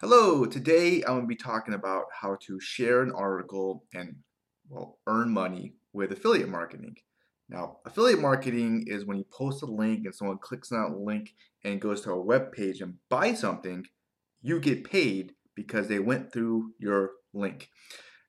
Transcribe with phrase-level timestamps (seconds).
[0.00, 4.16] Hello, today I'm going to be talking about how to share an article and,
[4.68, 6.96] well, earn money with affiliate marketing.
[7.48, 11.34] Now, affiliate marketing is when you post a link and someone clicks on that link
[11.62, 13.86] and goes to a web page and buys something,
[14.42, 17.70] you get paid because they went through your link.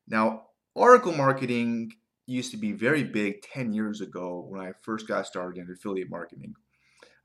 [0.08, 1.94] Now, article marketing
[2.28, 6.12] used to be very big 10 years ago when I first got started in affiliate
[6.12, 6.54] marketing.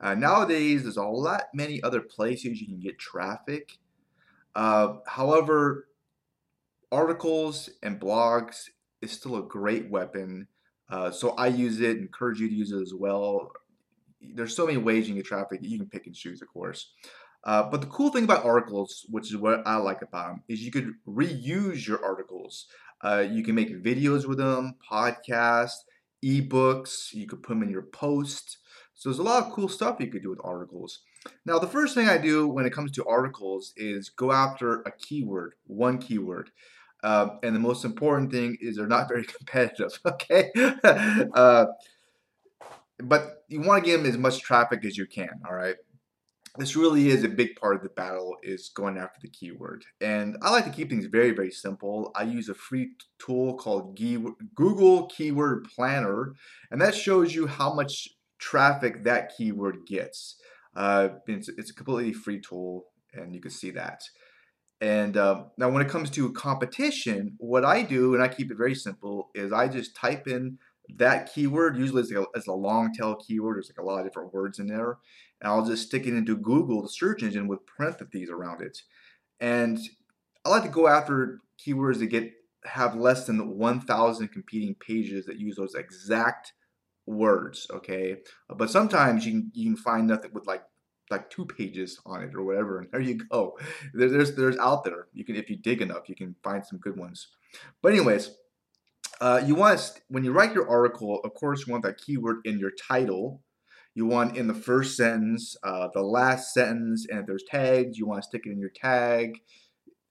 [0.00, 3.76] Uh, nowadays, there's a lot many other places you can get traffic
[4.54, 5.86] uh, however,
[6.92, 8.64] articles and blogs
[9.02, 10.48] is still a great weapon.
[10.88, 13.52] Uh, so I use it, encourage you to use it as well.
[14.20, 15.60] There's so many ways you can get traffic.
[15.62, 16.92] You can pick and choose, of course.
[17.44, 20.62] Uh, but the cool thing about articles, which is what I like about them, is
[20.62, 22.66] you could reuse your articles.
[23.02, 25.78] Uh, you can make videos with them, podcasts,
[26.24, 27.14] ebooks.
[27.14, 28.58] You could put them in your post.
[29.00, 31.00] So there's a lot of cool stuff you could do with articles.
[31.46, 34.92] Now, the first thing I do when it comes to articles is go after a
[34.92, 36.50] keyword, one keyword.
[37.02, 40.50] Uh, and the most important thing is they're not very competitive, okay?
[40.84, 41.64] uh,
[42.98, 45.76] but you want to give them as much traffic as you can, all right?
[46.58, 49.86] This really is a big part of the battle is going after the keyword.
[50.02, 52.12] And I like to keep things very, very simple.
[52.14, 53.98] I use a free tool called
[54.54, 56.34] Google Keyword Planner,
[56.70, 58.10] and that shows you how much
[58.40, 60.36] traffic that keyword gets.
[60.74, 64.02] Uh, it's, it's a completely free tool, and you can see that.
[64.80, 68.56] And uh, now, when it comes to competition, what I do, and I keep it
[68.56, 70.58] very simple, is I just type in
[70.96, 71.76] that keyword.
[71.76, 73.56] Usually, it's, like a, it's a long tail keyword.
[73.56, 74.96] There's like a lot of different words in there,
[75.40, 78.78] and I'll just stick it into Google, the search engine, with parentheses around it.
[79.38, 79.78] And
[80.46, 82.32] I like to go after keywords that get
[82.64, 86.52] have less than 1,000 competing pages that use those exact
[87.06, 88.16] words, okay?
[88.48, 90.62] But sometimes you can, you can find nothing with like
[91.10, 93.58] like two pages on it or whatever, and there you go.
[93.92, 95.08] There, there's there's out there.
[95.12, 97.28] You can if you dig enough, you can find some good ones.
[97.82, 98.30] But anyways,
[99.20, 102.38] uh, you want to, when you write your article, of course, you want that keyword
[102.44, 103.42] in your title.
[103.94, 108.06] You want in the first sentence, uh, the last sentence, and if there's tags, you
[108.06, 109.40] want to stick it in your tag.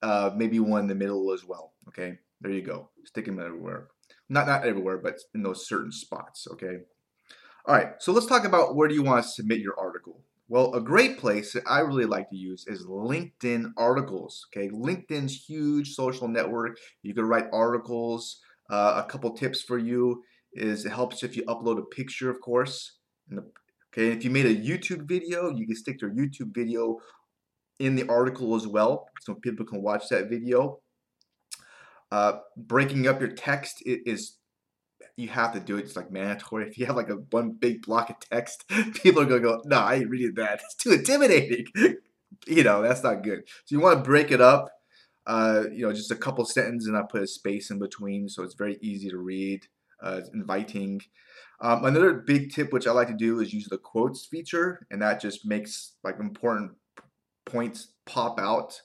[0.01, 1.73] Uh, maybe one in the middle as well.
[1.87, 2.89] Okay, there you go.
[3.05, 3.87] Stick them everywhere.
[4.29, 6.77] Not not everywhere, but in those certain spots, okay?
[7.65, 10.21] All right, so let's talk about where do you want to submit your article.
[10.47, 14.47] Well, a great place that I really like to use is LinkedIn articles.
[14.49, 16.79] Okay, LinkedIn's huge social network.
[17.03, 18.39] You can write articles.
[18.69, 20.23] Uh, a couple tips for you
[20.53, 22.97] is it helps if you upload a picture, of course.
[23.29, 23.43] The,
[23.93, 26.97] okay, if you made a YouTube video, you can stick your YouTube video
[27.79, 30.79] in the article as well, so people can watch that video.
[32.11, 34.37] Uh, breaking up your text is
[35.15, 35.85] you have to do it.
[35.85, 36.67] It's like mandatory.
[36.67, 39.77] If you have like a one big block of text, people are gonna go, "No,
[39.77, 40.61] I ain't reading that.
[40.65, 41.67] It's too intimidating."
[42.47, 43.43] you know, that's not good.
[43.65, 44.69] So you want to break it up.
[45.27, 48.41] Uh, you know, just a couple sentences, and I put a space in between, so
[48.43, 49.67] it's very easy to read.
[50.01, 51.01] Uh, inviting.
[51.59, 55.01] Um, another big tip, which I like to do, is use the quotes feature, and
[55.01, 56.71] that just makes like important
[57.45, 58.81] points pop out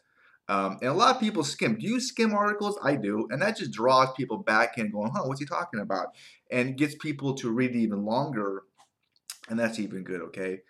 [0.48, 1.78] um, and a lot of people skim.
[1.78, 2.78] Do you skim articles?
[2.82, 3.26] I do.
[3.30, 6.08] And that just draws people back in going, huh, what's he talking about?
[6.50, 8.64] And gets people to read even longer.
[9.48, 10.60] And that's even good, okay?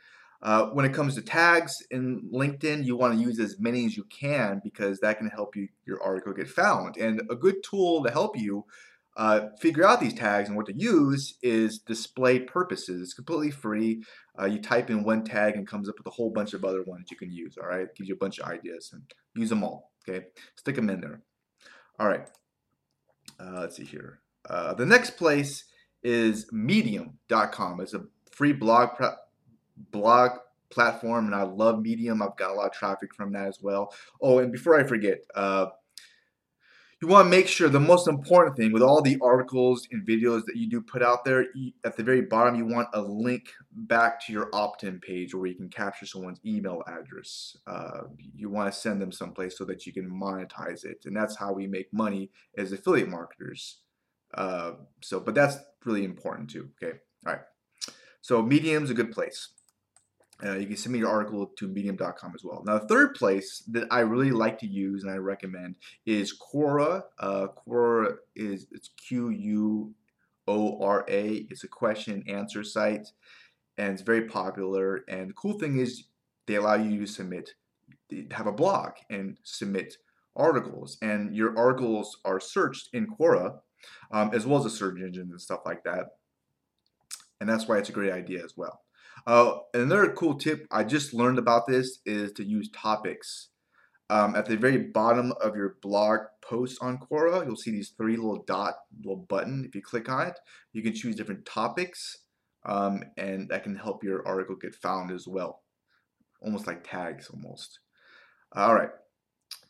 [0.42, 3.96] Uh, when it comes to tags in LinkedIn, you want to use as many as
[3.96, 6.96] you can because that can help you your article get found.
[6.96, 8.66] And a good tool to help you
[9.16, 13.00] uh, figure out these tags and what to use is display purposes.
[13.00, 14.02] It's completely free.
[14.38, 16.82] Uh, you type in one tag and comes up with a whole bunch of other
[16.82, 17.56] ones you can use.
[17.56, 19.02] All right, gives you a bunch of ideas and
[19.36, 19.92] use them all.
[20.08, 20.26] Okay,
[20.56, 21.20] stick them in there.
[21.98, 22.26] All right,
[23.38, 24.20] uh, let's see here.
[24.48, 25.64] Uh, the next place
[26.02, 27.80] is Medium.com.
[27.80, 28.90] It's a free blog
[29.90, 30.32] blog
[30.70, 32.20] platform, and I love Medium.
[32.20, 33.94] I've got a lot of traffic from that as well.
[34.20, 35.66] Oh, and before I forget uh,
[37.00, 40.44] you want to make sure the most important thing with all the articles and videos
[40.46, 41.46] that you do put out there
[41.84, 45.54] at the very bottom you want a link back to your opt-in page where you
[45.54, 47.56] can capture someone's email address.
[47.66, 48.02] Uh,
[48.34, 51.52] you want to send them someplace so that you can monetize it and that's how
[51.52, 53.80] we make money as affiliate marketers.
[54.34, 56.98] Uh, so but that's really important too okay?
[57.26, 57.42] All right.
[58.20, 59.48] So medium's a good place
[60.42, 62.62] uh, you can send me your article to medium.com as well.
[62.66, 65.76] Now, the third place that I really like to use and I recommend
[66.06, 67.04] is Quora.
[67.18, 69.94] Uh, Quora is it's Q U
[70.48, 71.46] O R A.
[71.50, 73.08] It's a question and answer site,
[73.78, 75.04] and it's very popular.
[75.08, 76.04] And the cool thing is
[76.46, 77.50] they allow you to submit,
[78.32, 79.96] have a blog and submit
[80.36, 83.60] articles, and your articles are searched in Quora,
[84.10, 86.16] um, as well as a search engine and stuff like that.
[87.40, 88.83] And that's why it's a great idea as well.
[89.26, 93.48] Uh, another cool tip I just learned about this is to use topics.
[94.10, 98.16] Um, at the very bottom of your blog post on Quora, you'll see these three
[98.16, 99.64] little dot little button.
[99.66, 100.38] If you click on it,
[100.72, 102.18] you can choose different topics,
[102.66, 105.62] um, and that can help your article get found as well.
[106.42, 107.78] Almost like tags, almost.
[108.52, 108.90] All right.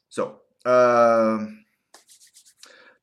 [0.09, 0.41] So.
[0.67, 1.64] Um,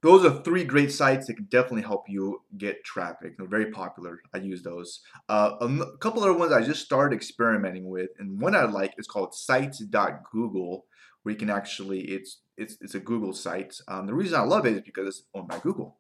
[0.02, 3.38] those are three great sites that can definitely help you get traffic.
[3.38, 4.22] They're very popular.
[4.34, 5.02] I use those.
[5.30, 9.08] Uh, a couple other ones I just started experimenting with, and one I like is
[9.08, 10.86] called Sites.Google,
[11.24, 13.78] where you can actually it's it's it's a Google site.
[13.88, 15.98] Um, the reason I love it is because it's owned by Google,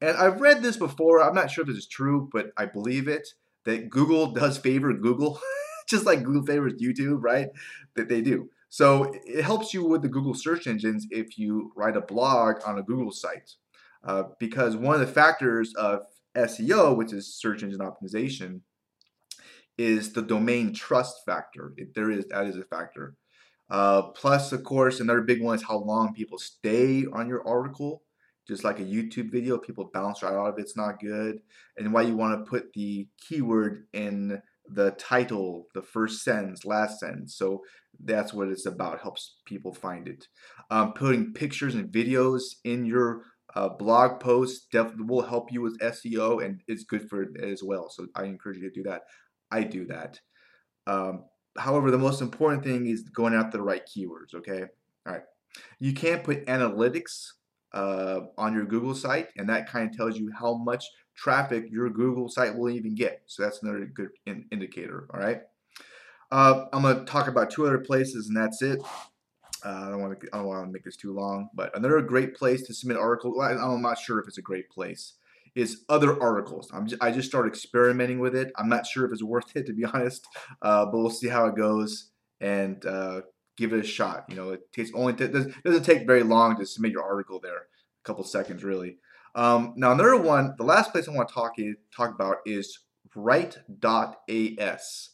[0.00, 1.22] and I've read this before.
[1.22, 3.28] I'm not sure if this is true, but I believe it
[3.64, 5.38] that Google does favor Google,
[5.88, 7.48] just like Google favors YouTube, right?
[7.96, 8.48] That they do.
[8.72, 12.78] So it helps you with the Google search engines if you write a blog on
[12.78, 13.56] a Google site.
[14.02, 18.62] Uh, because one of the factors of SEO, which is search engine optimization,
[19.76, 21.74] is the domain trust factor.
[21.76, 23.14] It, there is that is a factor.
[23.68, 28.04] Uh, plus, of course, another big one is how long people stay on your article.
[28.48, 30.62] Just like a YouTube video, people bounce right out of it.
[30.62, 31.40] It's not good.
[31.76, 37.00] And why you want to put the keyword in the title, the first sentence, last
[37.00, 37.36] sentence.
[37.36, 37.62] So
[38.04, 39.00] that's what it's about.
[39.00, 40.26] Helps people find it.
[40.70, 45.78] Um, putting pictures and videos in your uh, blog posts definitely will help you with
[45.80, 47.90] SEO, and it's good for it as well.
[47.90, 49.02] So I encourage you to do that.
[49.50, 50.18] I do that.
[50.86, 51.24] Um,
[51.58, 54.34] however, the most important thing is going after the right keywords.
[54.34, 54.62] Okay,
[55.06, 55.22] all right.
[55.78, 57.26] You can't put analytics
[57.74, 61.90] uh, on your Google site, and that kind of tells you how much traffic your
[61.90, 63.22] Google site will even get.
[63.26, 65.06] So that's another good in indicator.
[65.12, 65.42] All right.
[66.32, 68.80] Uh, I'm going to talk about two other places, and that's it.
[69.64, 70.66] Uh, I don't want to.
[70.72, 73.34] Make this too long, but another great place to submit articles.
[73.36, 75.14] Well, I'm not sure if it's a great place.
[75.54, 76.70] Is other articles.
[76.72, 78.50] I'm just, I just started experimenting with it.
[78.56, 80.26] I'm not sure if it's worth it to be honest,
[80.62, 82.08] uh, but we'll see how it goes
[82.40, 83.20] and uh,
[83.58, 84.24] give it a shot.
[84.30, 87.58] You know, it takes only t- doesn't take very long to submit your article there.
[87.58, 88.96] A couple seconds really.
[89.34, 90.54] Um, now another one.
[90.56, 91.56] The last place I want to talk
[91.94, 92.78] talk about is
[93.14, 95.10] Write.as.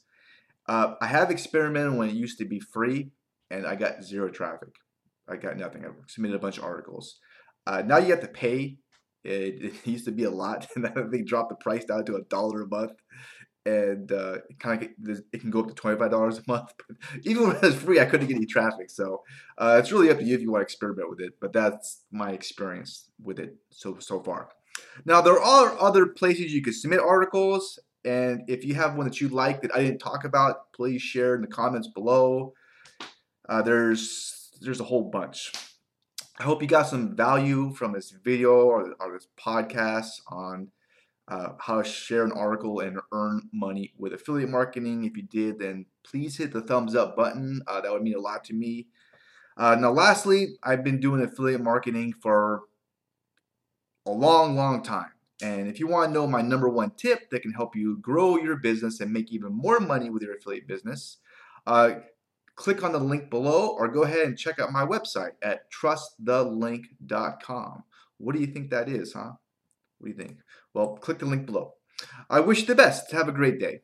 [0.68, 3.10] Uh, I have experimented when it used to be free,
[3.50, 4.68] and I got zero traffic.
[5.28, 5.84] I got nothing.
[5.84, 7.18] I submitted a bunch of articles.
[7.66, 8.78] Uh, now you have to pay.
[9.24, 12.22] It, it, used to be a lot, and they dropped the price down to a
[12.22, 12.92] dollar a month,
[13.64, 16.72] and uh, it kind of it can go up to twenty five dollars a month.
[16.88, 18.90] But even when it was free, I couldn't get any traffic.
[18.90, 19.22] So
[19.56, 21.34] uh, it's really up to you if you want to experiment with it.
[21.40, 24.50] But that's my experience with it so so far.
[25.04, 29.20] Now there are other places you can submit articles, and if you have one that
[29.20, 32.54] you like that I didn't talk about, please share in the comments below.
[33.48, 35.52] Uh, there's there's a whole bunch.
[36.38, 40.68] I hope you got some value from this video or, or this podcast on
[41.26, 45.04] uh, how to share an article and earn money with affiliate marketing.
[45.04, 47.60] If you did, then please hit the thumbs up button.
[47.66, 48.86] Uh, that would mean a lot to me.
[49.56, 52.62] Uh, now, lastly, I've been doing affiliate marketing for
[54.06, 55.10] a long, long time.
[55.42, 58.38] And if you want to know my number one tip that can help you grow
[58.38, 61.18] your business and make even more money with your affiliate business,
[61.66, 62.00] uh,
[62.56, 67.84] click on the link below or go ahead and check out my website at trustthelink.com.
[68.18, 69.30] What do you think that is, huh?
[69.98, 70.38] What do you think?
[70.74, 71.74] Well, click the link below.
[72.28, 73.12] I wish the best.
[73.12, 73.82] Have a great day.